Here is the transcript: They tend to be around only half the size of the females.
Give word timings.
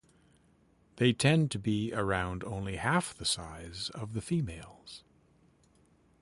They 0.95 1.13
tend 1.13 1.51
to 1.51 1.59
be 1.59 1.93
around 1.93 2.43
only 2.43 2.77
half 2.77 3.13
the 3.13 3.23
size 3.23 3.91
of 3.93 4.13
the 4.13 4.21
females. 4.23 5.03